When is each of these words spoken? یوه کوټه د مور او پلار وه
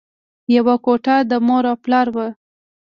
یوه 0.55 0.75
کوټه 0.85 1.15
د 1.29 1.33
مور 1.47 1.63
او 1.71 1.75
پلار 1.83 2.07
وه 2.15 2.27